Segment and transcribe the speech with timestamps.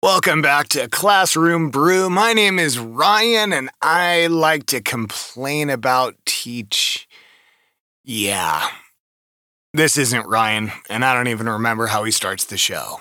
[0.00, 2.08] Welcome back to Classroom Brew.
[2.08, 7.08] My name is Ryan, and I like to complain about teach.
[8.04, 8.68] Yeah.
[9.74, 13.00] This isn't Ryan, and I don't even remember how he starts the show.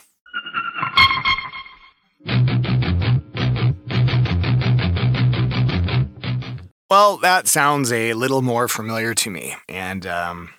[6.89, 9.53] Well, that sounds a little more familiar to me.
[9.69, 10.49] And um,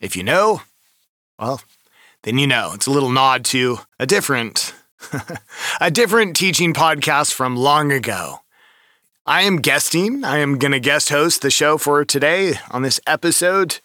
[0.00, 0.62] if you know,
[1.38, 1.60] well,
[2.22, 2.72] then you know.
[2.72, 4.72] It's a little nod to a different
[5.80, 8.40] a different teaching podcast from long ago.
[9.26, 10.24] I am guesting.
[10.24, 13.80] I am going to guest host the show for today on this episode.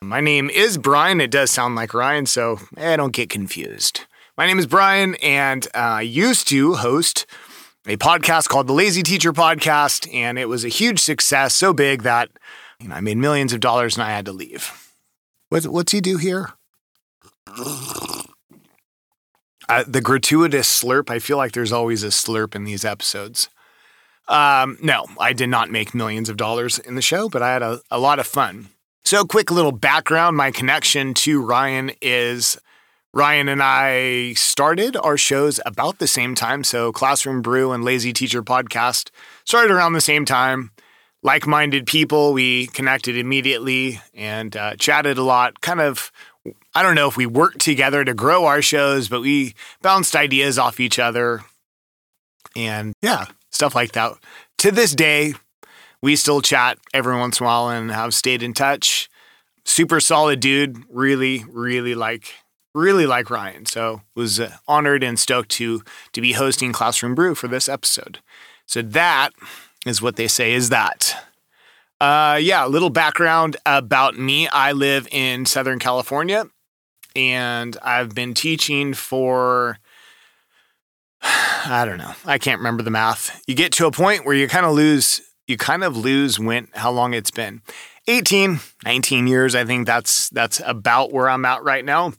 [0.00, 1.20] My name is Brian.
[1.20, 4.02] It does sound like Ryan, so eh, don't get confused.
[4.36, 7.26] My name is Brian, and uh, I used to host
[7.86, 12.02] a podcast called the Lazy Teacher Podcast, and it was a huge success, so big
[12.02, 12.30] that
[12.80, 14.92] you know, I made millions of dollars and I had to leave.
[15.48, 16.52] What, what's he do here?
[19.68, 21.10] Uh, the gratuitous slurp.
[21.10, 23.48] I feel like there's always a slurp in these episodes.
[24.28, 27.62] Um, no, I did not make millions of dollars in the show, but I had
[27.62, 28.68] a, a lot of fun.
[29.04, 32.58] So, quick little background my connection to Ryan is
[33.12, 36.64] Ryan and I started our shows about the same time.
[36.64, 39.10] So, Classroom Brew and Lazy Teacher Podcast
[39.44, 40.70] started around the same time.
[41.22, 46.12] Like minded people, we connected immediately and uh, chatted a lot, kind of
[46.74, 50.58] I don't know if we worked together to grow our shows, but we bounced ideas
[50.58, 51.42] off each other
[52.56, 54.12] and yeah, stuff like that.
[54.58, 55.34] To this day,
[56.02, 59.08] we still chat every once in a while and have stayed in touch.
[59.64, 62.34] Super solid dude, really, really like
[62.74, 63.66] really like Ryan.
[63.66, 68.18] So was uh, honored and stoked to to be hosting Classroom Brew for this episode.
[68.66, 69.30] So that
[69.86, 71.16] is what they say is that.
[72.00, 74.48] Uh, yeah, a little background about me.
[74.48, 76.46] I live in Southern California
[77.16, 79.78] and I've been teaching for
[81.22, 82.14] I don't know.
[82.24, 83.42] I can't remember the math.
[83.46, 86.68] You get to a point where you kind of lose you kind of lose when
[86.74, 87.62] how long it's been.
[88.06, 89.54] 18, 19 years.
[89.54, 92.12] I think that's that's about where I'm at right now.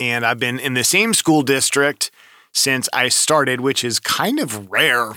[0.00, 2.10] And I've been in the same school district
[2.52, 5.12] since I started, which is kind of rare.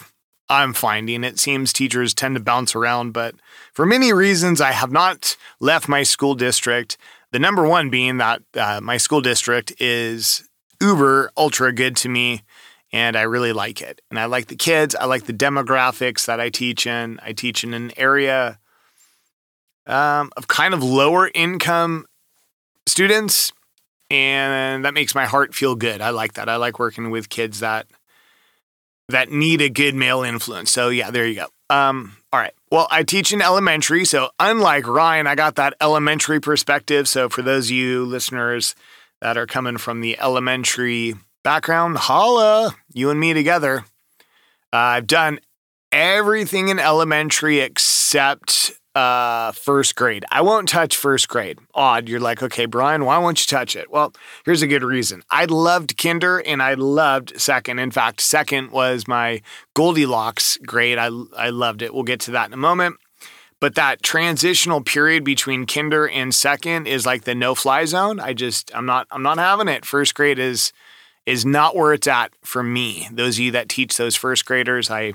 [0.50, 3.36] I'm finding it seems teachers tend to bounce around, but
[3.74, 6.98] for many reasons, I have not left my school district.
[7.32, 10.48] The number one being that uh, my school district is
[10.82, 12.44] uber ultra good to me
[12.94, 14.02] and I really like it.
[14.10, 17.20] And I like the kids, I like the demographics that I teach in.
[17.24, 18.60] I teach in an area
[19.88, 22.06] um, of kind of lower income
[22.88, 23.54] students,
[24.10, 26.02] and that makes my heart feel good.
[26.02, 26.50] I like that.
[26.50, 27.88] I like working with kids that
[29.10, 30.72] that need a good male influence.
[30.72, 31.48] So yeah, there you go.
[31.70, 32.18] Um.
[32.72, 34.06] Well, I teach in elementary.
[34.06, 37.10] So, unlike Ryan, I got that elementary perspective.
[37.10, 38.76] So, for those of you listeners
[39.20, 43.84] that are coming from the elementary background, holla, you and me together.
[44.72, 45.42] Uh, I've done
[45.92, 50.26] everything in elementary except uh, first grade.
[50.32, 51.60] I won't touch first grade.
[51.74, 52.10] Odd.
[52.10, 53.90] You're like, okay, Brian, why won't you touch it?
[53.90, 54.14] Well,
[54.46, 55.24] here's a good reason.
[55.30, 57.80] I loved kinder and I loved second.
[57.80, 59.42] In fact, second was my
[59.74, 60.98] Goldilocks grade.
[60.98, 61.94] I, I loved it.
[61.94, 62.98] We'll get to that in a moment.
[63.62, 68.20] But that transitional period between kinder and second is like the no fly zone.
[68.20, 69.86] I just, I'm not, I'm not having it.
[69.86, 70.74] First grade is,
[71.28, 73.08] is not where it's at for me.
[73.12, 75.14] Those of you that teach those first graders, I,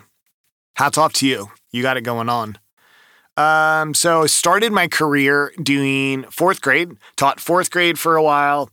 [0.77, 1.49] hats off to you.
[1.73, 2.59] You got it going on.
[3.37, 8.71] Um, so I started my career doing fourth grade, taught fourth grade for a while,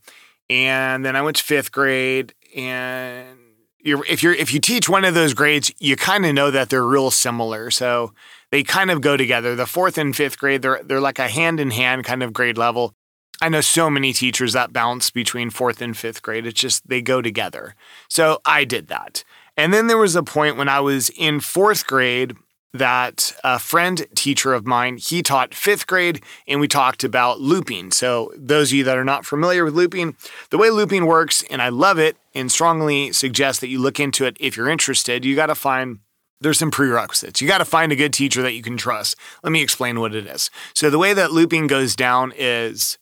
[0.49, 2.33] and then I went to fifth grade.
[2.55, 3.37] And
[3.79, 6.69] you're, if you're if you teach one of those grades, you kind of know that
[6.69, 7.71] they're real similar.
[7.71, 8.13] So
[8.51, 9.55] they kind of go together.
[9.55, 12.57] The fourth and fifth grade, they're they're like a hand in hand kind of grade
[12.57, 12.93] level.
[13.41, 16.45] I know so many teachers that bounce between fourth and fifth grade.
[16.45, 17.75] It's just they go together.
[18.07, 19.25] So I did that.
[19.57, 22.35] And then there was a point when I was in fourth grade
[22.73, 27.91] that a friend teacher of mine, he taught fifth grade and we talked about looping.
[27.91, 30.15] So, those of you that are not familiar with looping,
[30.49, 34.25] the way looping works, and I love it and strongly suggest that you look into
[34.25, 35.99] it if you're interested, you got to find
[36.41, 37.41] there's some prerequisites.
[37.41, 39.15] You got to find a good teacher that you can trust.
[39.43, 40.49] Let me explain what it is.
[40.73, 42.97] So, the way that looping goes down is,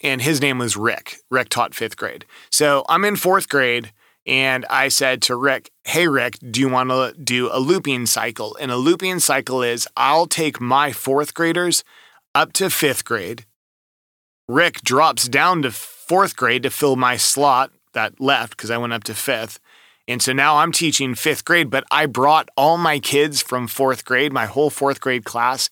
[0.00, 1.16] and his name was Rick.
[1.28, 2.24] Rick taught fifth grade.
[2.50, 3.92] So, I'm in fourth grade
[4.28, 8.56] and I said to Rick, Hey, Rick, do you want to do a looping cycle?
[8.60, 11.82] And a looping cycle is I'll take my fourth graders
[12.34, 13.46] up to fifth grade.
[14.46, 18.92] Rick drops down to fourth grade to fill my slot that left because I went
[18.92, 19.58] up to fifth.
[20.06, 24.04] And so now I'm teaching fifth grade, but I brought all my kids from fourth
[24.04, 25.70] grade, my whole fourth grade class,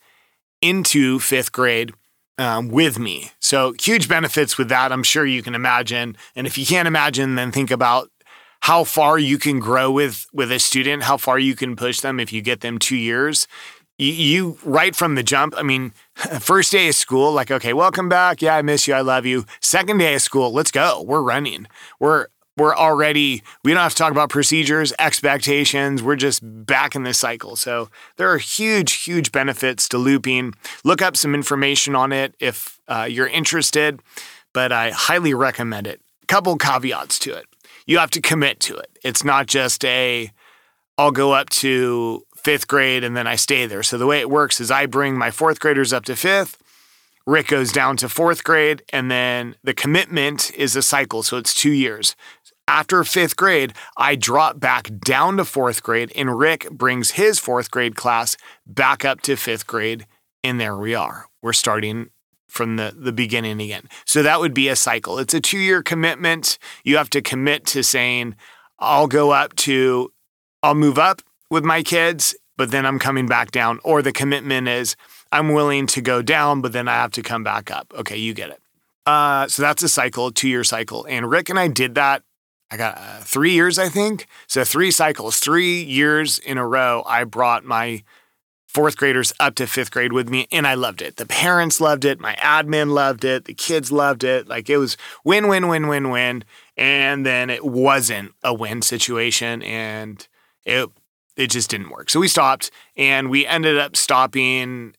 [0.62, 1.92] into fifth grade
[2.38, 3.32] um, with me.
[3.38, 4.92] So huge benefits with that.
[4.92, 6.16] I'm sure you can imagine.
[6.34, 8.10] And if you can't imagine, then think about
[8.60, 12.20] how far you can grow with with a student, how far you can push them
[12.20, 13.46] if you get them two years.
[13.98, 15.54] You, you right from the jump.
[15.56, 15.92] I mean,
[16.40, 18.42] first day of school, like, okay, welcome back.
[18.42, 18.94] Yeah, I miss you.
[18.94, 19.46] I love you.
[19.60, 21.02] Second day of school, let's go.
[21.02, 21.66] We're running.
[21.98, 22.26] We're
[22.56, 27.18] we're already we don't have to talk about procedures expectations we're just back in this
[27.18, 30.54] cycle so there are huge huge benefits to looping
[30.84, 34.00] look up some information on it if uh, you're interested
[34.52, 37.46] but i highly recommend it couple caveats to it
[37.86, 40.30] you have to commit to it it's not just a
[40.98, 44.30] i'll go up to fifth grade and then i stay there so the way it
[44.30, 46.58] works is i bring my fourth graders up to fifth
[47.26, 51.24] Rick goes down to fourth grade, and then the commitment is a cycle.
[51.24, 52.14] So it's two years.
[52.68, 57.70] After fifth grade, I drop back down to fourth grade, and Rick brings his fourth
[57.70, 60.06] grade class back up to fifth grade.
[60.44, 61.26] And there we are.
[61.42, 62.10] We're starting
[62.56, 63.88] from the, the beginning again.
[64.04, 65.18] So that would be a cycle.
[65.18, 66.58] It's a two year commitment.
[66.84, 68.34] You have to commit to saying,
[68.78, 70.12] I'll go up to,
[70.62, 73.78] I'll move up with my kids, but then I'm coming back down.
[73.84, 74.96] Or the commitment is,
[75.30, 77.92] I'm willing to go down, but then I have to come back up.
[77.94, 78.60] Okay, you get it.
[79.04, 81.06] Uh, so that's a cycle, two year cycle.
[81.08, 82.22] And Rick and I did that
[82.70, 84.26] I got uh, three years, I think.
[84.46, 88.02] So three cycles, three years in a row, I brought my
[88.76, 91.16] fourth graders up to fifth grade with me, and I loved it.
[91.16, 94.48] The parents loved it, my admin loved it, the kids loved it.
[94.48, 96.44] Like it was win, win, win, win, win.
[96.76, 100.28] And then it wasn't a win situation, and
[100.66, 100.90] it
[101.38, 102.10] it just didn't work.
[102.10, 104.94] So we stopped, and we ended up stopping.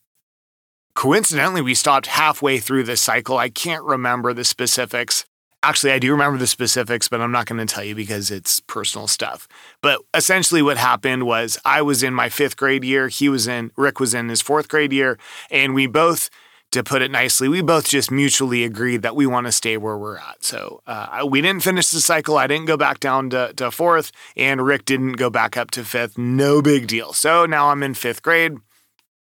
[0.96, 3.38] Coincidentally, we stopped halfway through the cycle.
[3.38, 5.24] I can't remember the specifics.
[5.62, 8.60] Actually, I do remember the specifics, but I'm not going to tell you because it's
[8.60, 9.48] personal stuff.
[9.82, 13.08] But essentially, what happened was I was in my fifth grade year.
[13.08, 15.18] He was in, Rick was in his fourth grade year.
[15.50, 16.30] And we both,
[16.70, 19.98] to put it nicely, we both just mutually agreed that we want to stay where
[19.98, 20.44] we're at.
[20.44, 22.38] So uh, we didn't finish the cycle.
[22.38, 25.84] I didn't go back down to, to fourth, and Rick didn't go back up to
[25.84, 26.16] fifth.
[26.16, 27.12] No big deal.
[27.12, 28.58] So now I'm in fifth grade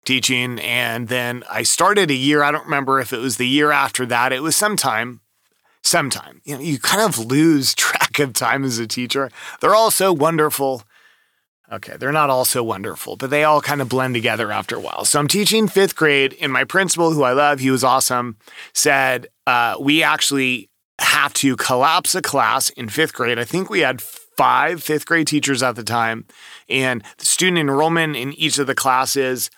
[0.06, 0.58] teaching.
[0.60, 2.42] And then I started a year.
[2.42, 4.32] I don't remember if it was the year after that.
[4.32, 5.20] It was sometime
[5.84, 6.40] sometime.
[6.44, 9.30] You know, you kind of lose track of time as a teacher.
[9.60, 10.82] They're all so wonderful.
[11.72, 14.80] Okay, they're not all so wonderful, but they all kind of blend together after a
[14.80, 15.04] while.
[15.04, 18.36] So I'm teaching fifth grade, and my principal, who I love, he was awesome,
[18.74, 20.68] said uh, we actually
[21.00, 23.38] have to collapse a class in fifth grade.
[23.38, 26.26] I think we had five fifth grade teachers at the time,
[26.68, 29.50] and the student enrollment in each of the classes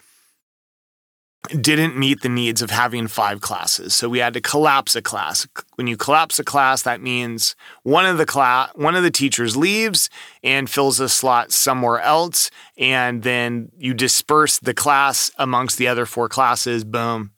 [1.61, 3.95] didn't meet the needs of having five classes.
[3.95, 5.47] So we had to collapse a class.
[5.77, 9.57] When you collapse a class, that means one of the class one of the teachers
[9.57, 10.11] leaves
[10.43, 16.07] and fills a slot somewhere else and then you disperse the class amongst the other
[16.07, 17.33] four classes, boom,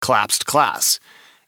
[0.00, 1.00] collapsed class.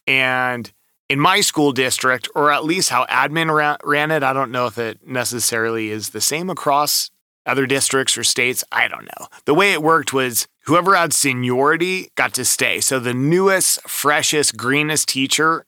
[0.07, 0.73] And
[1.09, 4.79] in my school district, or at least how admin ran it, I don't know if
[4.79, 7.11] it necessarily is the same across
[7.45, 8.65] other districts or states.
[8.73, 9.29] I don't know.
[9.45, 12.81] The way it worked was whoever had seniority got to stay.
[12.81, 15.65] So the newest, freshest, greenest teacher,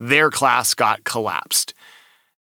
[0.00, 1.74] their class got collapsed.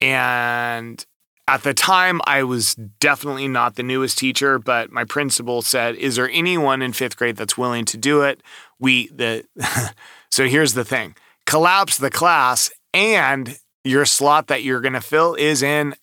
[0.02, 1.06] And
[1.48, 6.16] at the time, I was definitely not the newest teacher, but my principal said, "Is
[6.16, 8.42] there anyone in fifth grade that's willing to do it?"
[8.80, 9.46] We the
[10.32, 11.16] so here's the thing:
[11.46, 15.96] collapse the class, and your slot that you're going to fill is in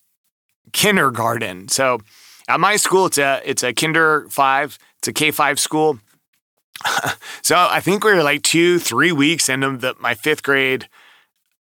[0.73, 1.67] kindergarten.
[1.69, 1.99] So
[2.47, 5.99] at my school, it's a it's a kinder five it's a K 5 school.
[7.41, 10.87] so I think we were like two, three weeks into the, my fifth grade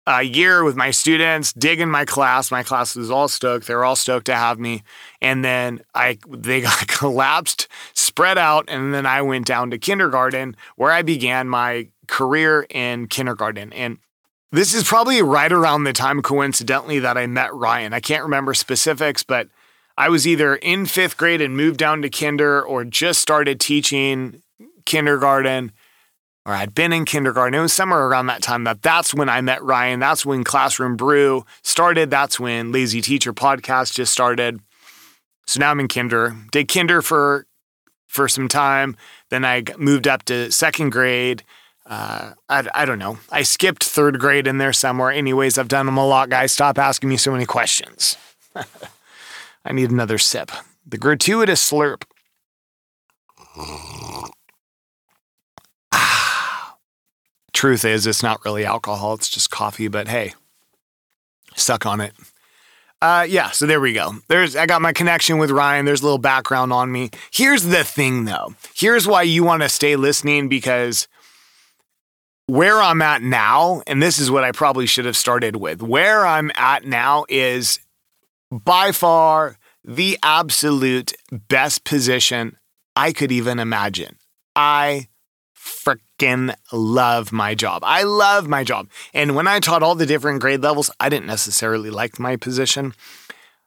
[0.05, 2.51] uh, year with my students, digging my class.
[2.51, 3.67] My class was all stoked.
[3.67, 4.83] They were all stoked to have me.
[5.21, 10.57] And then I they got collapsed, spread out, and then I went down to kindergarten
[10.75, 13.71] where I began my career in kindergarten.
[13.71, 13.99] And
[14.51, 17.93] this is probably right around the time, coincidentally, that I met Ryan.
[17.93, 19.47] I can't remember specifics, but
[19.99, 24.41] I was either in fifth grade and moved down to kinder or just started teaching
[24.85, 25.73] kindergarten
[26.45, 27.59] or I'd been in kindergarten.
[27.59, 29.99] It was somewhere around that time that that's when I met Ryan.
[29.99, 32.09] That's when Classroom Brew started.
[32.09, 34.61] That's when Lazy Teacher podcast just started.
[35.47, 36.35] So now I'm in kinder.
[36.51, 37.45] Did kinder for
[38.07, 38.95] for some time.
[39.29, 41.43] Then I moved up to second grade.
[41.85, 43.19] Uh, I, I don't know.
[43.31, 45.11] I skipped third grade in there somewhere.
[45.11, 46.51] Anyways, I've done them a lot, guys.
[46.51, 48.15] Stop asking me so many questions.
[49.65, 50.51] I need another sip.
[50.85, 52.03] The gratuitous slurp.
[55.91, 56.75] Ah.
[57.53, 60.33] Truth is, it's not really alcohol, it's just coffee, but hey,
[61.55, 62.13] suck on it.
[63.01, 64.13] Uh, yeah, so there we go.
[64.27, 65.85] There's I got my connection with Ryan.
[65.85, 67.09] There's a little background on me.
[67.31, 68.53] Here's the thing though.
[68.75, 71.07] Here's why you want to stay listening because
[72.47, 75.81] where I'm at now, and this is what I probably should have started with.
[75.81, 77.79] Where I'm at now is
[78.51, 82.57] by far the absolute best position
[82.95, 84.17] I could even imagine.
[84.55, 85.07] I
[85.55, 87.83] freaking love my job.
[87.85, 88.89] I love my job.
[89.13, 92.93] And when I taught all the different grade levels, I didn't necessarily like my position.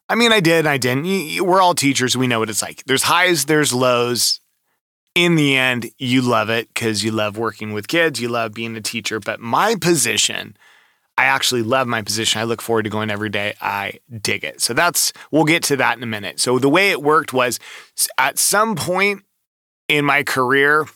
[0.09, 1.45] I mean, I did, I didn't.
[1.45, 2.17] We're all teachers.
[2.17, 2.85] We know what it's like.
[2.85, 4.41] There's highs, there's lows.
[5.15, 8.77] In the end, you love it because you love working with kids, you love being
[8.77, 9.21] a teacher.
[9.21, 10.57] But my position,
[11.19, 12.41] I actually love my position.
[12.41, 13.55] I look forward to going every day.
[13.61, 14.61] I dig it.
[14.61, 16.41] So that's, we'll get to that in a minute.
[16.41, 17.61] So the way it worked was
[18.19, 19.23] at some point
[19.89, 20.87] in my career,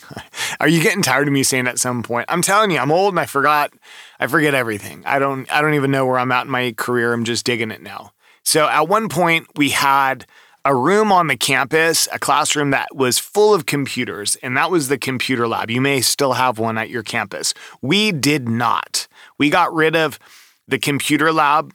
[0.60, 2.26] are you getting tired of me saying at some point?
[2.28, 3.72] I'm telling you, I'm old and I forgot,
[4.20, 5.02] I forget everything.
[5.04, 7.12] I don't, I don't even know where I'm at in my career.
[7.12, 8.12] I'm just digging it now.
[8.44, 10.26] So at one point we had
[10.66, 14.88] a room on the campus, a classroom that was full of computers, and that was
[14.88, 15.70] the computer lab.
[15.70, 17.54] You may still have one at your campus.
[17.82, 19.06] We did not.
[19.38, 20.18] We got rid of
[20.66, 21.72] the computer lab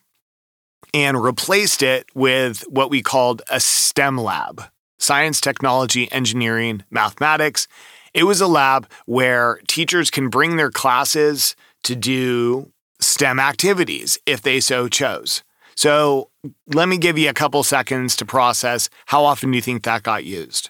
[0.94, 4.66] and replaced it with what we called a STEM lab
[5.00, 7.70] science, technology, engineering, mathematics.
[8.14, 14.42] It was a lab where teachers can bring their classes to do STEM activities if
[14.42, 15.44] they so chose.
[15.76, 16.30] So
[16.68, 18.90] let me give you a couple seconds to process.
[19.08, 20.70] How often do you think that got used?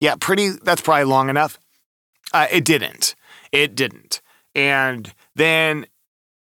[0.00, 1.58] Yeah, pretty, that's probably long enough.
[2.32, 3.14] Uh, it didn't.
[3.52, 4.20] It didn't.
[4.54, 5.86] And then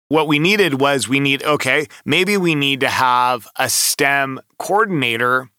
[0.08, 5.50] what we needed was we need, okay, maybe we need to have a STEM coordinator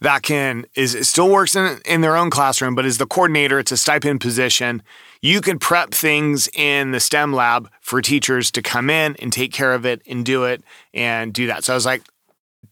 [0.00, 3.58] that can is still works in, in their own classroom, but is the coordinator.
[3.58, 4.82] It's a stipend position.
[5.22, 9.52] You can prep things in the STEM lab for teachers to come in and take
[9.52, 10.62] care of it and do it
[10.92, 11.64] and do that.
[11.64, 12.02] So I was like,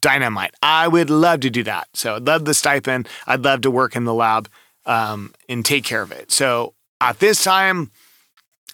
[0.00, 0.54] dynamite.
[0.62, 1.88] I would love to do that.
[1.94, 3.08] So I'd love the stipend.
[3.26, 4.48] I'd love to work in the lab
[4.84, 6.32] um, and take care of it.
[6.32, 7.90] So at this time,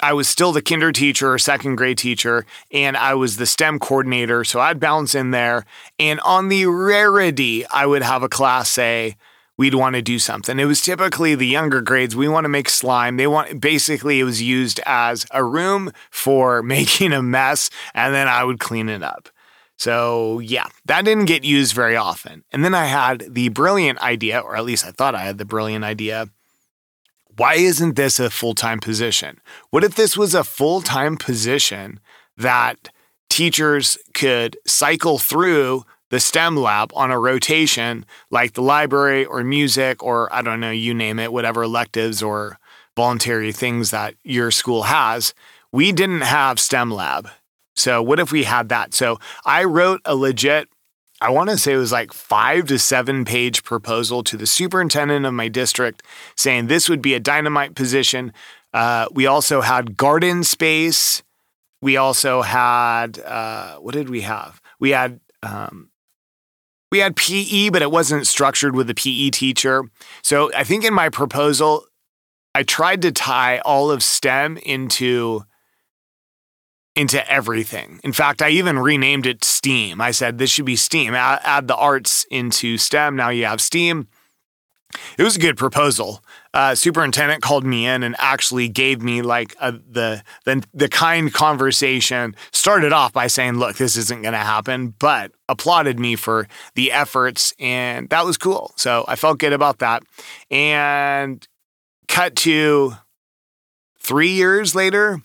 [0.01, 3.79] I was still the kinder teacher or second grade teacher, and I was the STEM
[3.79, 4.45] coordinator.
[4.45, 5.65] So I'd bounce in there.
[5.99, 9.17] And on the rarity, I would have a class say,
[9.57, 10.59] we'd want to do something.
[10.59, 12.17] It was typically the younger grades.
[12.17, 13.17] We want to make slime.
[13.17, 18.29] They want basically it was used as a room for making a mess, and then
[18.29, 19.29] I would clean it up.
[19.79, 22.45] So, yeah, that didn't get used very often.
[22.51, 25.45] And then I had the brilliant idea, or at least I thought I had the
[25.45, 26.29] brilliant idea
[27.37, 29.41] why isn't this a full time position?
[29.71, 32.01] What if this was a full time position
[32.37, 32.91] that
[33.29, 40.03] teachers could cycle through the STEM lab on a rotation, like the library or music,
[40.03, 42.59] or I don't know, you name it, whatever electives or
[42.95, 45.35] voluntary things that your school has?
[45.73, 47.29] We didn't have STEM lab.
[47.75, 48.95] So, what if we had that?
[48.95, 50.69] So, I wrote a legit
[51.21, 55.25] I want to say it was like five to seven page proposal to the superintendent
[55.25, 56.03] of my district
[56.37, 58.33] saying this would be a dynamite position.
[58.75, 61.23] Uh, we also had garden space.
[61.81, 64.61] We also had, uh, what did we have?
[64.79, 65.89] We had, um,
[66.91, 69.85] we had PE, but it wasn't structured with a PE teacher.
[70.23, 71.87] So I think in my proposal,
[72.55, 75.45] I tried to tie all of STEM into
[76.95, 78.01] into everything.
[78.03, 80.01] In fact, I even renamed it STEAM.
[80.01, 81.15] I said this should be STEAM.
[81.15, 83.15] Add, add the arts into STEM.
[83.15, 84.09] Now you have STEAM.
[85.19, 86.25] It was a good proposal.
[86.57, 91.31] Uh, superintendent called me in and actually gave me like a, the, the the kind
[91.35, 92.35] conversation.
[92.51, 96.93] Started off by saying, "Look, this isn't going to happen," but applauded me for the
[96.93, 98.73] efforts, and that was cool.
[98.77, 100.03] So I felt good about that.
[100.51, 101.47] And
[102.09, 102.95] cut to
[104.01, 105.21] three years later,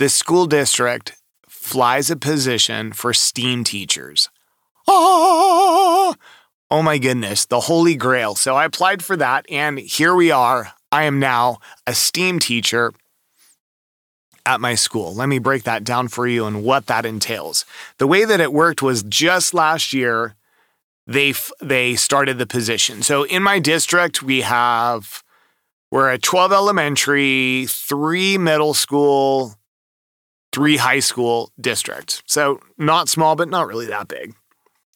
[0.00, 1.16] the school district
[1.48, 4.30] flies a position for STEAM teachers.
[4.88, 6.16] Oh,
[6.70, 8.34] oh my goodness, the holy grail.
[8.34, 10.72] So I applied for that, and here we are.
[10.90, 12.92] I am now a STEAM teacher
[14.46, 15.14] at my school.
[15.14, 17.66] Let me break that down for you and what that entails.
[17.98, 20.34] The way that it worked was just last year
[21.06, 23.02] they they started the position.
[23.02, 25.22] So in my district we have
[25.90, 29.54] we're at 12 elementary, 3 middle school,
[30.52, 32.22] three high school districts.
[32.26, 34.34] So not small, but not really that big.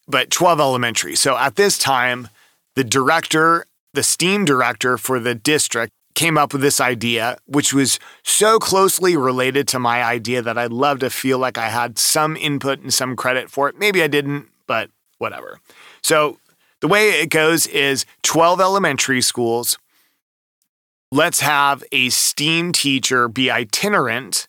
[0.08, 1.16] But 12 elementary.
[1.16, 2.28] So at this time,
[2.74, 7.98] the director, the STEAM director for the district, came up with this idea, which was
[8.22, 12.36] so closely related to my idea that I'd love to feel like I had some
[12.36, 13.78] input and some credit for it.
[13.78, 15.58] Maybe I didn't, but whatever.
[16.02, 16.38] So
[16.80, 19.78] the way it goes is 12 elementary schools.
[21.10, 24.48] Let's have a STEAM teacher be itinerant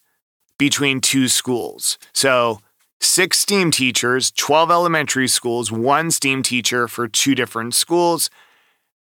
[0.57, 1.97] between two schools.
[2.13, 2.61] So,
[3.03, 8.29] six STEAM teachers, 12 elementary schools, one STEAM teacher for two different schools,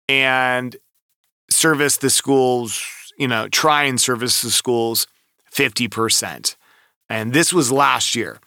[0.08, 0.76] and
[1.50, 2.82] service the schools,
[3.18, 5.06] you know, try and service the schools
[5.52, 6.56] 50%.
[7.08, 8.38] And this was last year.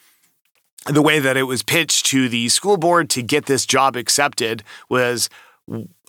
[0.87, 4.63] the way that it was pitched to the school board to get this job accepted
[4.89, 5.29] was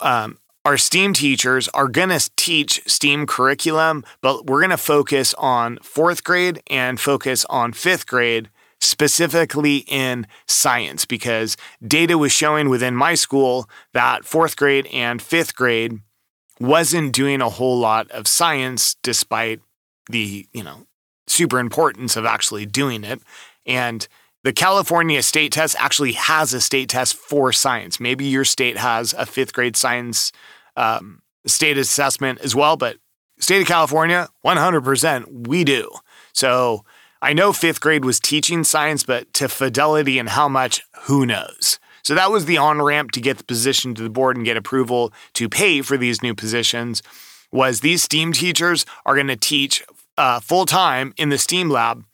[0.01, 5.35] um, our STEAM teachers are going to teach STEAM curriculum, but we're going to focus
[5.35, 8.49] on fourth grade and focus on fifth grade,
[8.83, 15.55] specifically in science, because data was showing within my school that fourth grade and fifth
[15.55, 16.01] grade
[16.61, 19.61] wasn't doing a whole lot of science despite
[20.11, 20.87] the, you know,
[21.27, 23.23] super importance of actually doing it.
[23.67, 24.07] And
[24.43, 28.01] the California state test actually has a state test for science.
[28.01, 30.33] Maybe your state has a fifth grade science
[30.77, 32.97] um, state assessment as well, but
[33.39, 35.89] state of California, 100%, we do.
[36.33, 36.85] So
[37.23, 41.79] I know fifth grade was teaching science, but to fidelity and how much, who knows?
[42.03, 44.57] So that was the on ramp to get the position to the board and get
[44.57, 47.03] approval to pay for these new positions.
[47.51, 49.83] Was these STEAM teachers are going to teach
[50.19, 52.05] uh, full time in the STEAM lab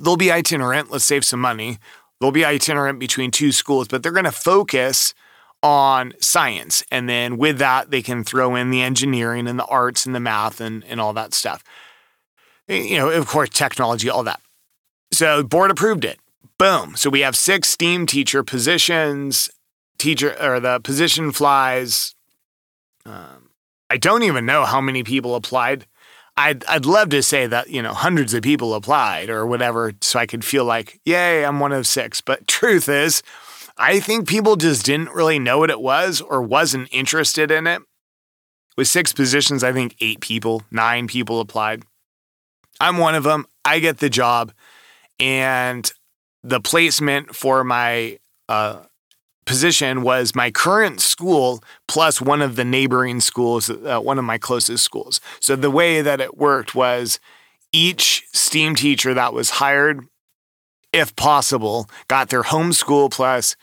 [0.00, 0.90] They'll be itinerant.
[0.90, 1.78] Let's save some money.
[2.20, 5.14] They'll be itinerant between two schools, but they're going to focus
[5.62, 6.84] on science.
[6.90, 10.20] And then with that, they can throw in the engineering and the arts and the
[10.20, 11.64] math and, and all that stuff.
[12.68, 14.40] You know, of course, technology, all that.
[15.12, 16.18] So board approved it.
[16.58, 16.96] Boom.
[16.96, 19.50] So we have six STEAM teacher positions,
[19.98, 22.14] teacher or the position flies.
[23.06, 23.50] Um,
[23.90, 25.86] I don't even know how many people applied.
[26.36, 30.18] I'd I'd love to say that you know hundreds of people applied or whatever, so
[30.18, 32.20] I could feel like, yay, I'm one of six.
[32.20, 33.22] But truth is,
[33.76, 37.82] I think people just didn't really know what it was or wasn't interested in it.
[38.76, 41.82] With six positions, I think eight people, nine people applied.
[42.80, 43.46] I'm one of them.
[43.64, 44.52] I get the job,
[45.18, 45.90] and
[46.42, 48.18] the placement for my
[48.48, 48.82] uh,
[49.48, 54.38] position was my current school plus one of the neighboring schools, uh, one of my
[54.38, 55.20] closest schools.
[55.40, 57.18] So the way that it worked was
[57.72, 60.04] each STEAM teacher that was hired,
[60.92, 63.56] if possible, got their home school plus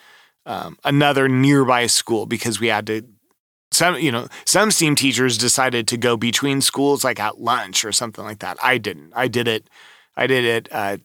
[0.46, 3.04] um, another nearby school because we had to.
[3.76, 7.92] Some, you know, some STEAM teachers decided to go between schools, like at lunch or
[7.92, 8.58] something like that.
[8.64, 9.12] I didn't.
[9.16, 9.70] I did it.
[10.16, 10.98] I did it uh,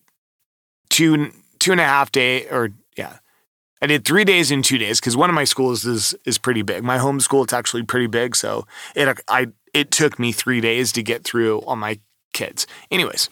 [0.89, 3.19] two two and a half day or yeah
[3.83, 6.63] I did three days in two days because one of my schools is is pretty
[6.63, 6.85] big.
[6.85, 10.93] My home school it's actually pretty big, so it I it took me three days
[10.93, 11.99] to get through all my
[12.35, 12.67] kids.
[12.91, 13.31] Anyways,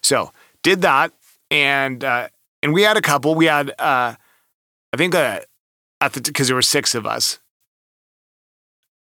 [0.00, 1.12] so did that,
[1.50, 2.28] and uh,
[2.62, 3.34] and we had a couple.
[3.34, 4.14] We had uh,
[4.92, 5.40] I think uh,
[6.00, 7.38] at the because there were six of us.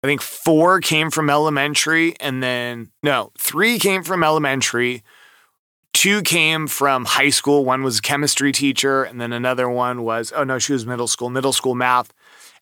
[0.04, 5.04] I think four came from elementary, and then no, three came from elementary
[5.94, 7.66] Two came from high school.
[7.66, 11.08] One was a chemistry teacher, and then another one was, oh no, she was middle
[11.08, 12.14] school, middle school math.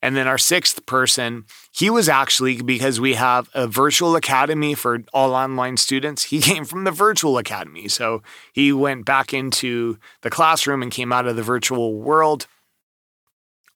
[0.02, 5.04] And then our sixth person, he was actually because we have a virtual academy for
[5.14, 6.24] all online students.
[6.24, 7.88] He came from the virtual academy.
[7.88, 8.24] So
[8.54, 12.48] he went back into the classroom and came out of the virtual world.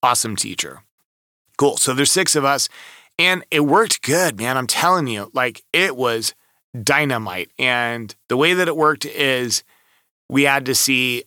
[0.02, 0.82] Awesome teacher.
[1.58, 1.78] Cool.
[1.78, 2.69] So there's six of us.
[3.19, 4.58] And it worked good, man.
[4.58, 6.34] I'm telling you, like it was
[6.82, 7.52] dynamite.
[7.60, 9.63] And the way that it worked is
[10.30, 11.23] we had to see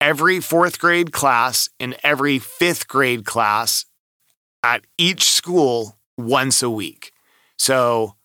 [0.00, 3.86] every fourth grade class and every fifth grade class
[4.62, 7.12] at each school once a week.
[7.58, 8.16] So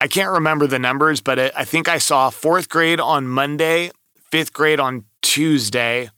[0.00, 3.90] I can't remember the numbers, but I think I saw fourth grade on Monday,
[4.30, 6.10] fifth grade on Tuesday,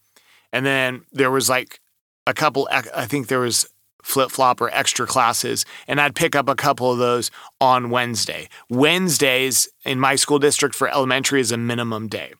[0.52, 1.80] and then there was like
[2.26, 2.68] a couple.
[2.70, 3.68] I think there was
[4.06, 8.48] flip flop or extra classes, and I'd pick up a couple of those on Wednesday.
[8.70, 12.32] Wednesdays in my school district for elementary is a minimum day.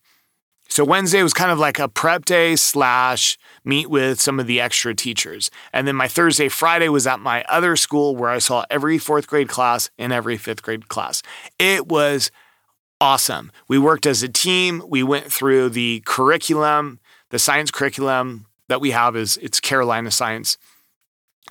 [0.68, 4.60] So Wednesday was kind of like a prep day slash meet with some of the
[4.60, 5.50] extra teachers.
[5.72, 9.26] And then my Thursday, Friday was at my other school where I saw every fourth
[9.26, 11.22] grade class and every fifth grade class.
[11.58, 12.30] It was
[13.00, 13.50] awesome.
[13.68, 14.82] We worked as a team.
[14.88, 17.00] We went through the curriculum,
[17.30, 20.58] the science curriculum that we have is it's Carolina Science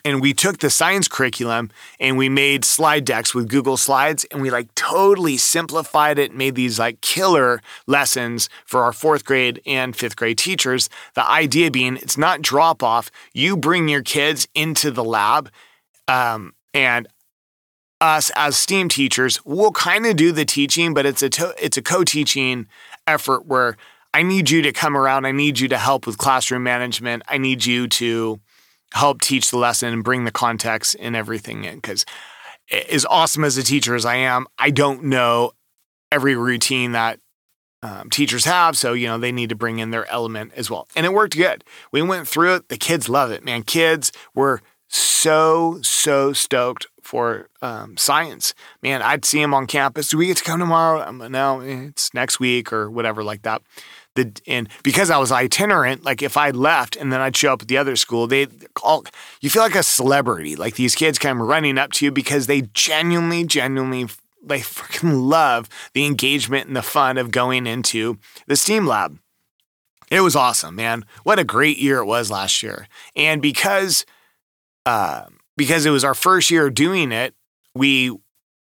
[0.04, 4.42] and we took the science curriculum and we made slide decks with Google Slides and
[4.42, 9.96] we like totally simplified it, made these like killer lessons for our fourth grade and
[9.96, 10.90] fifth grade teachers.
[11.14, 13.10] The idea being it's not drop off.
[13.34, 15.50] You bring your kids into the lab
[16.08, 17.08] um, and
[18.02, 21.78] us as STEAM teachers will kind of do the teaching, but it's a to- it's
[21.78, 22.68] a co-teaching
[23.08, 23.78] effort where
[24.14, 25.26] I need you to come around.
[25.26, 27.24] I need you to help with classroom management.
[27.28, 28.40] I need you to
[28.94, 31.76] help teach the lesson and bring the context and everything in.
[31.76, 32.06] Because
[32.92, 35.52] as awesome as a teacher as I am, I don't know
[36.12, 37.20] every routine that
[37.82, 38.78] um, teachers have.
[38.78, 40.88] So, you know, they need to bring in their element as well.
[40.96, 41.64] And it worked good.
[41.92, 42.70] We went through it.
[42.70, 43.64] The kids love it, man.
[43.64, 48.56] Kids were so, so stoked for um, science.
[48.82, 50.10] Man, I'd see them on campus.
[50.10, 51.02] Do we get to come tomorrow?
[51.02, 53.62] Um, no, it's next week or whatever like that.
[54.16, 57.62] The and because I was itinerant, like if I left and then I'd show up
[57.62, 58.48] at the other school, they
[58.82, 59.06] all
[59.42, 60.56] you feel like a celebrity.
[60.56, 64.08] Like these kids come running up to you because they genuinely, genuinely
[64.44, 69.20] they freaking love the engagement and the fun of going into the STEAM lab.
[70.12, 71.04] It was awesome, man.
[71.24, 72.88] What a great year it was last year.
[73.16, 74.06] And because
[74.86, 75.26] uh,
[75.58, 77.34] because it was our first year doing it,
[77.74, 78.16] we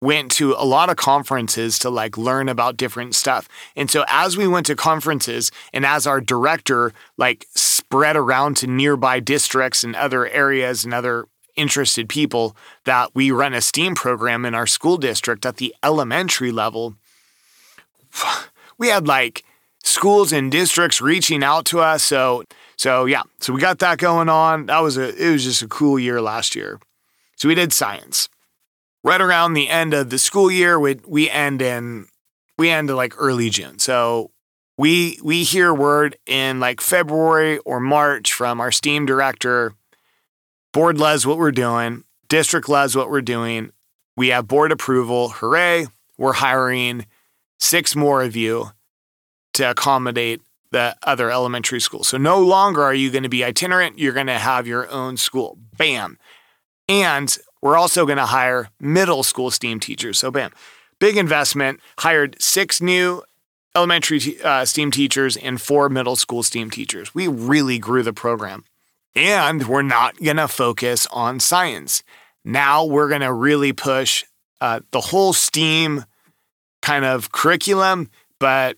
[0.01, 3.49] went to a lot of conferences to like learn about different stuff.
[3.75, 8.67] And so as we went to conferences and as our director like spread around to
[8.67, 12.55] nearby districts and other areas and other interested people
[12.85, 16.95] that we run a STEAM program in our school district at the elementary level,
[18.77, 19.43] we had like
[19.83, 22.03] schools and districts reaching out to us.
[22.03, 22.43] So
[22.75, 24.67] so yeah, so we got that going on.
[24.67, 26.79] That was a it was just a cool year last year.
[27.35, 28.29] So we did science.
[29.07, 32.07] Right around the end of the school year, we we end in
[32.57, 33.79] we end like early June.
[33.79, 34.31] So
[34.77, 39.71] we we hear word in like February or March from our STEAM director.
[40.73, 42.03] Board loves what we're doing.
[42.27, 43.71] District loves what we're doing.
[44.17, 45.29] We have board approval.
[45.29, 45.87] Hooray!
[46.17, 47.05] We're hiring
[47.61, 48.71] six more of you
[49.53, 50.41] to accommodate
[50.71, 52.03] the other elementary school.
[52.03, 55.15] So no longer are you going to be itinerant, you're going to have your own
[55.15, 55.57] school.
[55.77, 56.17] Bam.
[56.89, 60.19] And we're also going to hire middle school STEAM teachers.
[60.19, 60.51] So bam.
[60.99, 63.23] Big investment, hired six new
[63.75, 67.13] elementary uh, STEAM teachers and four middle school STEAM teachers.
[67.13, 68.65] We really grew the program.
[69.15, 72.03] And we're not going to focus on science.
[72.43, 74.23] Now we're going to really push
[74.61, 76.05] uh, the whole STEAM
[76.81, 78.77] kind of curriculum, but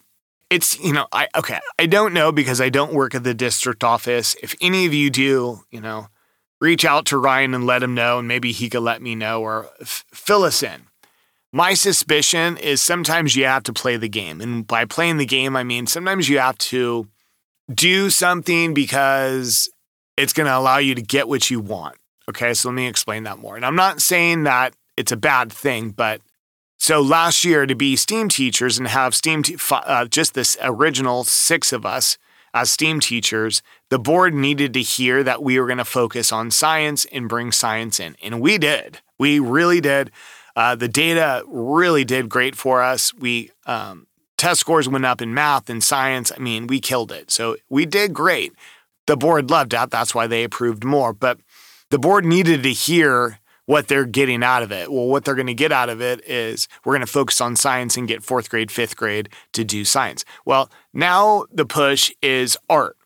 [0.49, 3.83] it's you know i okay i don't know because i don't work at the district
[3.83, 6.07] office if any of you do you know
[6.61, 9.41] reach out to ryan and let him know and maybe he could let me know
[9.41, 10.83] or f- fill us in.
[11.51, 15.55] My suspicion is sometimes you have to play the game and by playing the game
[15.55, 17.07] i mean sometimes you have to
[17.73, 19.69] do something because
[20.17, 21.95] it's going to allow you to get what you want
[22.27, 22.53] okay?
[22.53, 23.55] So let me explain that more.
[23.55, 26.21] And i'm not saying that it's a bad thing but
[26.79, 31.25] so last year, to be STEAM teachers and have STEAM, te- uh, just this original
[31.25, 32.17] six of us
[32.53, 36.51] as STEAM teachers, the board needed to hear that we were going to focus on
[36.51, 38.15] science and bring science in.
[38.21, 38.99] And we did.
[39.17, 40.11] We really did.
[40.55, 43.13] Uh, the data really did great for us.
[43.13, 46.31] We um, test scores went up in math and science.
[46.35, 47.31] I mean, we killed it.
[47.31, 48.53] So we did great.
[49.07, 49.89] The board loved that.
[49.89, 51.13] That's why they approved more.
[51.13, 51.39] But
[51.89, 54.91] the board needed to hear what they're getting out of it.
[54.91, 57.55] Well, what they're going to get out of it is we're going to focus on
[57.55, 60.25] science and get fourth grade, fifth grade to do science.
[60.43, 62.97] Well, now the push is art.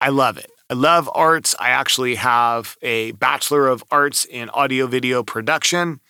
[0.00, 0.50] I love it.
[0.70, 1.54] I love arts.
[1.58, 6.00] I actually have a Bachelor of Arts in Audio Video Production.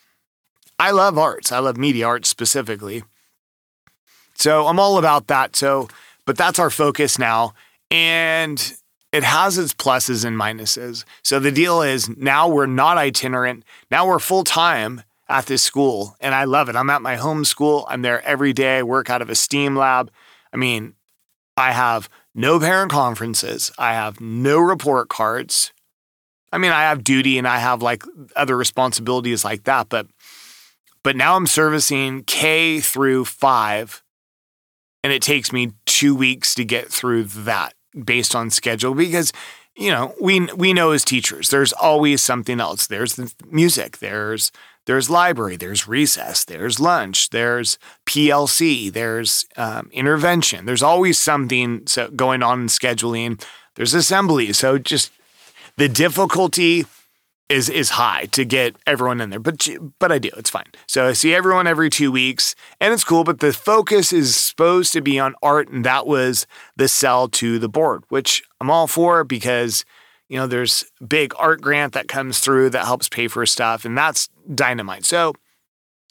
[0.78, 1.52] I love arts.
[1.52, 3.02] I love media arts specifically.
[4.34, 5.56] So I'm all about that.
[5.56, 5.88] So,
[6.24, 7.54] but that's our focus now.
[7.90, 8.74] And
[9.12, 11.04] it has its pluses and minuses.
[11.22, 13.64] So the deal is now we're not itinerant.
[13.90, 16.76] Now we're full time at this school, and I love it.
[16.76, 17.86] I'm at my home school.
[17.88, 18.78] I'm there every day.
[18.78, 20.10] I work out of a STEAM lab.
[20.52, 20.94] I mean,
[21.56, 23.72] I have no parent conferences.
[23.78, 25.72] I have no report cards.
[26.52, 28.04] I mean, I have duty and I have like
[28.36, 30.06] other responsibilities like that, but
[31.02, 34.02] but now I'm servicing K through 5
[35.02, 37.74] and it takes me 2 weeks to get through that
[38.04, 39.32] based on schedule because
[39.76, 44.52] you know we we know as teachers there's always something else there's the music there's
[44.88, 52.10] there's library there's recess there's lunch there's plc there's um, intervention there's always something so
[52.10, 53.40] going on in scheduling
[53.76, 55.12] there's assembly so just
[55.76, 56.84] the difficulty
[57.48, 59.40] is is high to get everyone in there.
[59.40, 59.66] But
[59.98, 60.30] but I do.
[60.36, 60.66] It's fine.
[60.86, 63.24] So I see everyone every two weeks, and it's cool.
[63.24, 66.46] But the focus is supposed to be on art, and that was
[66.76, 69.84] the sell to the board, which I'm all for because
[70.28, 73.96] you know there's big art grant that comes through that helps pay for stuff, and
[73.96, 75.04] that's dynamite.
[75.04, 75.34] So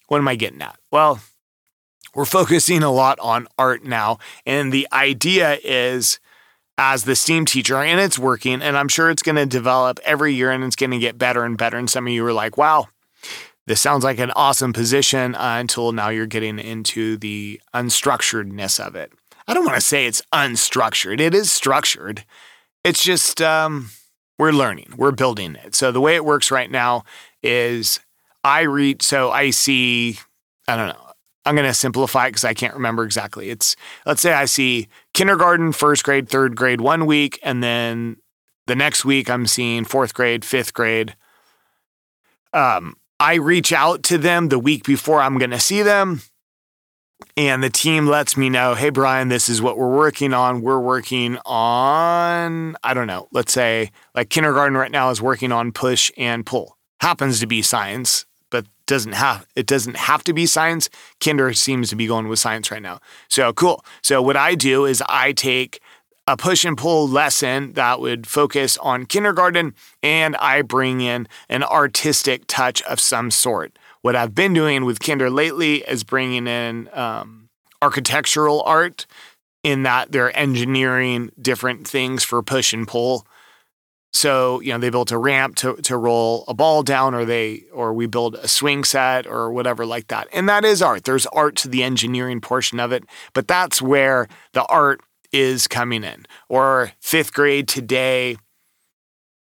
[0.08, 0.78] what am I getting at?
[0.91, 1.19] Well,
[2.15, 6.19] we're focusing a lot on art now, and the idea is
[6.78, 8.62] as the STEAM teacher, and it's working.
[8.62, 11.43] And I'm sure it's going to develop every year and it's going to get better
[11.43, 11.78] and better.
[11.78, 12.88] And some of you are like, wow,
[13.65, 18.95] this sounds like an awesome position uh, until now you're getting into the unstructuredness of
[18.95, 19.12] it.
[19.47, 22.26] I don't want to say it's unstructured, it is structured.
[22.84, 23.89] It's just um,
[24.38, 25.73] we're learning, we're building it.
[25.73, 27.04] So the way it works right now
[27.41, 28.00] is
[28.47, 30.17] I read, so I see,
[30.69, 31.12] I don't know,
[31.45, 33.49] I'm going to simplify it because I can't remember exactly.
[33.49, 38.17] It's let's say I see kindergarten, first grade, third grade one week, and then
[38.67, 41.15] the next week I'm seeing fourth grade, fifth grade.
[42.53, 46.21] Um, I reach out to them the week before I'm going to see them.
[47.36, 50.62] and the team lets me know, hey, Brian, this is what we're working on.
[50.62, 55.71] We're working on, I don't know, let's say like kindergarten right now is working on
[55.71, 56.77] push and pull.
[56.99, 58.25] Happens to be science,
[58.88, 60.89] doesn't have it doesn't have to be science.
[61.23, 63.00] Kinder seems to be going with science right now.
[63.28, 63.86] So cool.
[64.02, 65.80] So what I do is I take
[66.30, 71.63] a push and pull lesson that would focus on kindergarten and I bring in an
[71.63, 76.89] artistic touch of some sort what I've been doing with Kinder lately is bringing in
[76.93, 77.50] um,
[77.82, 79.06] architectural art
[79.63, 83.28] in that they're engineering different things for push and pull.
[84.13, 87.65] So, you know, they built a ramp to, to roll a ball down or they
[87.72, 90.28] or we build a swing set or whatever like that.
[90.34, 91.04] And that is art.
[91.04, 96.04] There's art to the engineering portion of it, but that's where the art is coming
[96.04, 96.26] in.
[96.50, 98.38] Or 5th grade today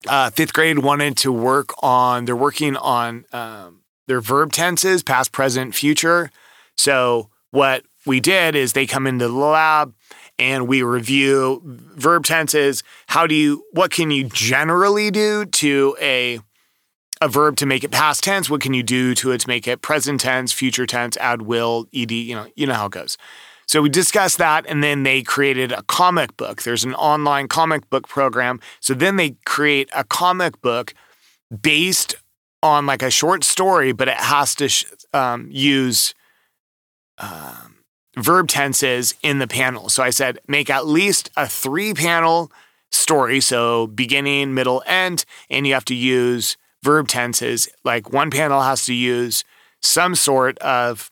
[0.07, 5.31] uh, 5th grade wanted to work on they're working on um, their verb tenses, past,
[5.31, 6.31] present, future.
[6.77, 9.93] So what we did is they come into the lab
[10.39, 12.81] and we review verb tenses.
[13.07, 16.39] How do you what can you generally do to a
[17.21, 18.49] a verb to make it past tense?
[18.49, 21.85] What can you do to it to make it present tense, future tense, add will,
[21.93, 23.17] ed, you know, you know how it goes.
[23.67, 26.63] So we discussed that and then they created a comic book.
[26.63, 28.59] There's an online comic book program.
[28.79, 30.93] So then they create a comic book
[31.61, 32.15] based
[32.63, 36.13] on like a short story, but it has to sh- um, use
[37.19, 37.78] um,
[38.17, 39.89] verb tenses in the panel.
[39.89, 42.51] So I said, make at least a three panel
[42.91, 43.39] story.
[43.39, 47.69] So beginning, middle, end, and you have to use verb tenses.
[47.83, 49.43] Like one panel has to use
[49.81, 51.11] some sort of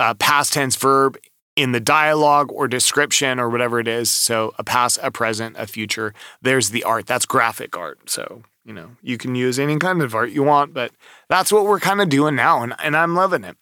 [0.00, 1.16] uh, past tense verb
[1.56, 4.10] in the dialogue or description or whatever it is.
[4.10, 6.12] So a past, a present, a future.
[6.42, 7.06] There's the art.
[7.06, 8.10] That's graphic art.
[8.10, 10.90] So you know, you can use any kind of art you want, but
[11.28, 13.56] that's what we're kind of doing now, and, and I'm loving it.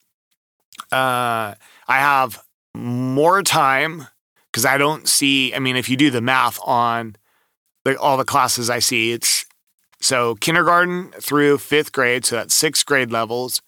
[0.92, 1.54] Uh,
[1.88, 2.42] I have
[2.74, 4.06] more time
[4.50, 5.54] because I don't see.
[5.54, 7.16] I mean, if you do the math on
[7.84, 9.46] the, all the classes I see, it's
[10.00, 13.62] so kindergarten through fifth grade, so that's sixth grade levels,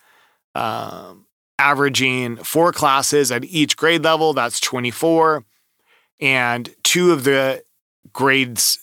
[0.55, 1.27] um,
[1.59, 4.33] averaging four classes at each grade level.
[4.33, 5.45] That's 24,
[6.21, 7.65] and two of the
[8.13, 8.81] grades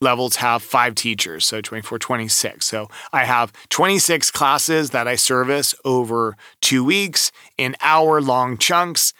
[0.00, 2.66] levels have five teachers, so 24, 26.
[2.66, 9.12] So I have 26 classes that I service over two weeks in hour long chunks.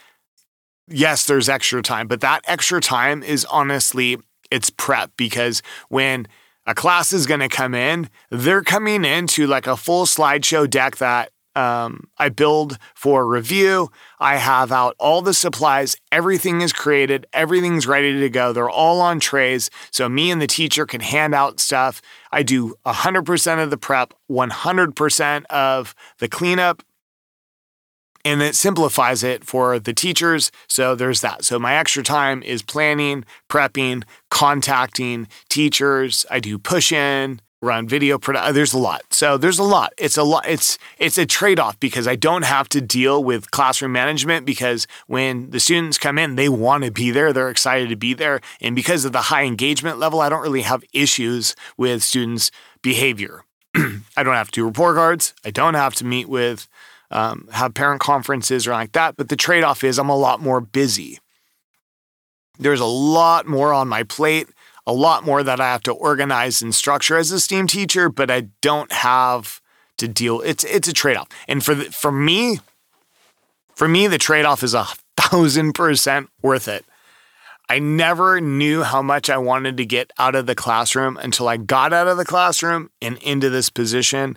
[0.89, 4.19] Yes, there's extra time, but that extra time is honestly,
[4.51, 6.27] it's prep because when
[6.67, 10.97] a class is going to come in, they're coming into like a full slideshow deck
[10.97, 13.91] that um, I build for review.
[14.19, 15.97] I have out all the supplies.
[16.11, 17.27] Everything is created.
[17.33, 18.53] Everything's ready to go.
[18.53, 19.71] They're all on trays.
[19.91, 22.03] So me and the teacher can hand out stuff.
[22.33, 26.83] I do 100% of the prep, 100% of the cleanup.
[28.25, 30.51] And it simplifies it for the teachers.
[30.67, 31.45] So there's that.
[31.45, 36.25] So my extra time is planning, prepping, contacting teachers.
[36.31, 38.51] I do push in, run video production.
[38.51, 39.03] Uh, there's a lot.
[39.11, 39.93] So there's a lot.
[39.99, 40.47] It's a lot.
[40.47, 44.87] It's it's a trade off because I don't have to deal with classroom management because
[45.07, 47.33] when the students come in, they want to be there.
[47.33, 50.63] They're excited to be there, and because of the high engagement level, I don't really
[50.63, 52.51] have issues with students'
[52.83, 53.45] behavior.
[53.75, 55.35] I don't have to do report cards.
[55.45, 56.69] I don't have to meet with
[57.15, 59.17] um, have parent conferences or like that.
[59.17, 61.21] But the trade off is I'm a lot more busy.
[62.59, 64.49] There's a lot more on my plate
[64.87, 68.31] a lot more that I have to organize and structure as a STEAM teacher, but
[68.31, 69.61] I don't have
[69.99, 70.41] to deal.
[70.43, 72.61] It's it's a trade off, and for the, for me,
[73.75, 76.85] for me, the trade off is a thousand percent worth it.
[77.69, 81.57] I never knew how much I wanted to get out of the classroom until I
[81.57, 84.37] got out of the classroom and into this position.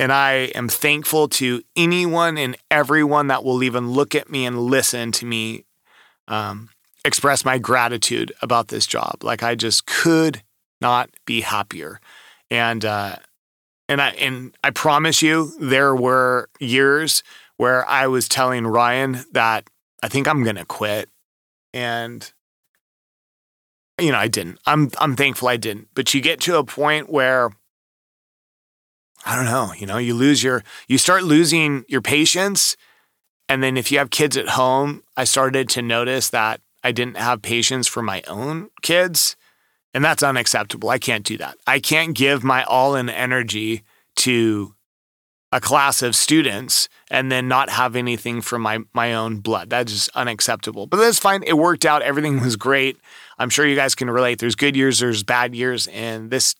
[0.00, 4.58] And I am thankful to anyone and everyone that will even look at me and
[4.58, 5.66] listen to me
[6.26, 6.70] um,
[7.04, 9.22] express my gratitude about this job.
[9.22, 10.42] Like I just could
[10.80, 12.00] not be happier.
[12.50, 13.16] And uh,
[13.90, 17.22] and I and I promise you, there were years
[17.58, 19.68] where I was telling Ryan that
[20.02, 21.10] I think I'm gonna quit.
[21.74, 22.32] And
[24.00, 24.60] you know, I didn't.
[24.64, 25.88] I'm I'm thankful I didn't.
[25.92, 27.50] But you get to a point where
[29.24, 32.76] I don't know, you know, you lose your you start losing your patience.
[33.48, 37.16] And then if you have kids at home, I started to notice that I didn't
[37.16, 39.36] have patience for my own kids.
[39.92, 40.88] And that's unacceptable.
[40.88, 41.56] I can't do that.
[41.66, 43.82] I can't give my all in energy
[44.16, 44.74] to
[45.52, 49.68] a class of students and then not have anything for my my own blood.
[49.70, 50.86] That's just unacceptable.
[50.86, 51.42] But that's fine.
[51.42, 52.02] It worked out.
[52.02, 52.96] Everything was great.
[53.38, 54.38] I'm sure you guys can relate.
[54.38, 56.54] There's good years, there's bad years, and this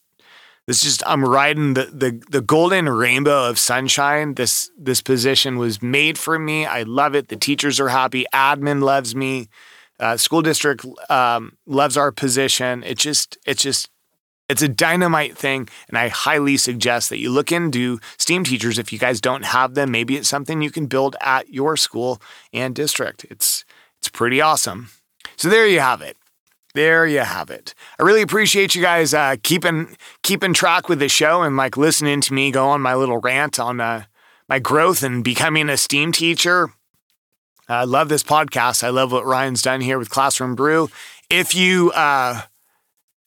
[0.70, 4.34] this just I'm riding the, the the golden rainbow of sunshine.
[4.34, 6.64] This this position was made for me.
[6.64, 7.26] I love it.
[7.26, 8.24] The teachers are happy.
[8.32, 9.48] Admin loves me.
[9.98, 12.84] Uh, school district um, loves our position.
[12.84, 13.90] It just it's just
[14.48, 18.92] it's a dynamite thing, and I highly suggest that you look into STEAM teachers if
[18.92, 19.90] you guys don't have them.
[19.90, 23.26] Maybe it's something you can build at your school and district.
[23.28, 23.64] It's
[23.98, 24.90] it's pretty awesome.
[25.36, 26.16] So there you have it.
[26.74, 27.74] There you have it.
[27.98, 32.20] I really appreciate you guys uh, keeping keeping track with the show and like listening
[32.22, 34.04] to me go on my little rant on uh,
[34.48, 36.72] my growth and becoming a STEAM teacher.
[37.68, 38.82] I love this podcast.
[38.82, 40.90] I love what Ryan's done here with Classroom Brew.
[41.28, 42.42] If you uh,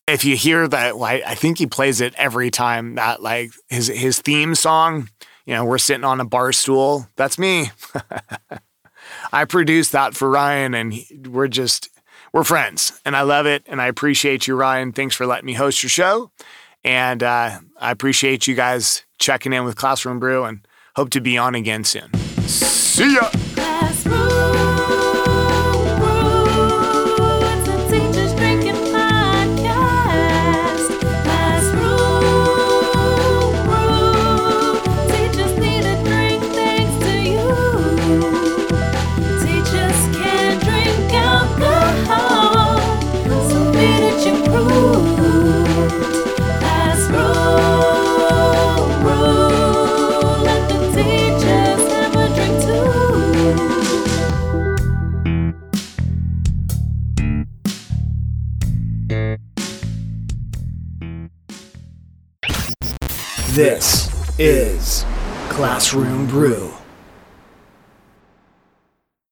[0.07, 2.95] if you hear that, well, I, I think he plays it every time.
[2.95, 5.09] That like his his theme song.
[5.45, 7.09] You know, we're sitting on a bar stool.
[7.17, 7.71] That's me.
[9.33, 11.89] I produced that for Ryan, and he, we're just
[12.31, 13.63] we're friends and I love it.
[13.67, 14.91] And I appreciate you, Ryan.
[14.91, 16.31] Thanks for letting me host your show.
[16.83, 21.37] And uh, I appreciate you guys checking in with Classroom Brew and hope to be
[21.37, 22.13] on again soon.
[22.45, 23.29] See ya.
[63.53, 65.05] This is
[65.49, 66.72] Classroom Brew.